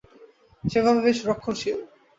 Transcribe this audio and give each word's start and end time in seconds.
সেভাবে 0.63 0.99
বেশ 1.05 1.17
রক্ষণশীল। 1.29 1.77